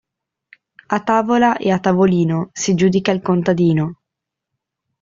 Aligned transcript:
A 0.95 0.99
tavola 1.03 1.51
e 1.57 1.69
a 1.69 1.77
tavolino 1.79 2.49
si 2.53 2.73
giudica 2.73 3.11
il 3.11 3.21
contadino. 3.21 3.99